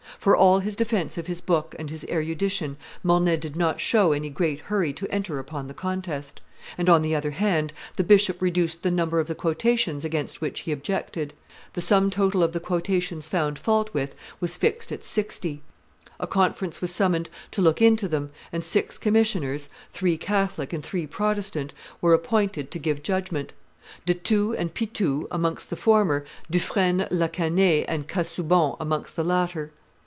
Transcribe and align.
For 0.19 0.35
all 0.35 0.59
his 0.59 0.75
defence 0.75 1.17
of 1.17 1.25
his 1.25 1.41
book 1.41 1.75
and 1.79 1.89
his 1.89 2.05
erudition, 2.07 2.77
Mornay 3.01 3.37
did 3.37 3.55
not 3.55 3.79
show 3.79 4.11
any 4.11 4.29
great 4.29 4.59
hurry 4.59 4.93
to 4.93 5.09
enter 5.11 5.39
upon 5.39 5.67
the 5.67 5.73
contest; 5.73 6.41
and, 6.77 6.87
on 6.87 7.01
the 7.01 7.15
other 7.15 7.31
hand, 7.31 7.73
the 7.97 8.03
bishop 8.03 8.39
reduced 8.39 8.83
the 8.83 8.91
number 8.91 9.19
of 9.19 9.25
the 9.25 9.33
quotations 9.33 10.05
against 10.05 10.39
which 10.39 10.59
he 10.59 10.71
objected. 10.71 11.33
The 11.73 11.81
sum 11.81 12.11
total 12.11 12.43
of 12.43 12.51
the 12.51 12.59
quotations 12.59 13.27
found 13.27 13.57
fault 13.57 13.95
with 13.95 14.13
was 14.39 14.55
fixed 14.55 14.91
at 14.91 15.03
sixty. 15.03 15.63
A 16.19 16.27
conference 16.27 16.81
was 16.81 16.93
summoned 16.93 17.31
to 17.49 17.63
look 17.63 17.81
into 17.81 18.07
them, 18.07 18.29
and 18.51 18.63
six 18.63 18.99
commissioners, 18.99 19.69
three 19.89 20.17
Catholic 20.19 20.71
and 20.71 20.83
three 20.85 21.07
Protestant, 21.07 21.73
were 21.99 22.13
appointed 22.13 22.69
to 22.69 22.77
give 22.77 23.01
judgment; 23.01 23.53
De 24.05 24.13
Thou 24.13 24.51
and 24.53 24.71
Pithou 24.71 25.25
amongst 25.31 25.71
the 25.71 25.75
former, 25.75 26.25
Dufresne 26.51 27.07
la 27.09 27.27
Canaye 27.27 27.85
and 27.87 28.07
Casaubon 28.07 28.75
amongst 28.79 29.15
the 29.15 29.23
latter. 29.23 29.71